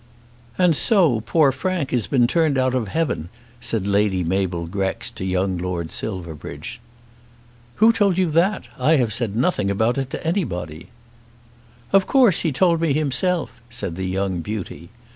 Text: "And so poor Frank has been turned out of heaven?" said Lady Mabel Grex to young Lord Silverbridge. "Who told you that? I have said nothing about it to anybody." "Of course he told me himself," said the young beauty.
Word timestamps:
"And 0.57 0.75
so 0.75 1.21
poor 1.23 1.51
Frank 1.51 1.91
has 1.91 2.07
been 2.07 2.25
turned 2.25 2.57
out 2.57 2.73
of 2.73 2.87
heaven?" 2.87 3.29
said 3.59 3.85
Lady 3.85 4.23
Mabel 4.23 4.65
Grex 4.65 5.11
to 5.11 5.23
young 5.23 5.59
Lord 5.59 5.91
Silverbridge. 5.91 6.79
"Who 7.75 7.93
told 7.93 8.17
you 8.17 8.31
that? 8.31 8.67
I 8.79 8.95
have 8.95 9.13
said 9.13 9.35
nothing 9.35 9.69
about 9.69 9.99
it 9.99 10.09
to 10.09 10.25
anybody." 10.27 10.87
"Of 11.93 12.07
course 12.07 12.39
he 12.39 12.51
told 12.51 12.81
me 12.81 12.93
himself," 12.93 13.61
said 13.69 13.95
the 13.95 14.05
young 14.07 14.39
beauty. 14.39 14.89